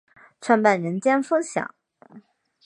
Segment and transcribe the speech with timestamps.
[0.41, 1.75] 创办人将分享